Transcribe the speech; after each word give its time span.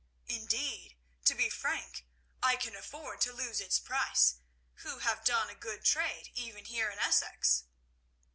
Indeed, 0.25 0.97
to 1.25 1.35
be 1.35 1.47
frank, 1.47 2.07
I 2.41 2.55
can 2.55 2.75
afford 2.75 3.21
to 3.21 3.31
lose 3.31 3.61
its 3.61 3.77
price, 3.77 4.37
who 4.77 4.97
have 4.97 5.23
done 5.23 5.51
a 5.51 5.53
good 5.53 5.85
trade, 5.85 6.31
even 6.33 6.65
here 6.65 6.89
in 6.89 6.97
Essex." 6.97 7.65